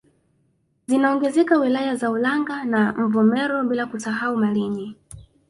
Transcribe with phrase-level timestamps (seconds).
[0.87, 4.95] Zinaongezeka wilaya za Ulanga na Mvomero bila kusahau Malinyi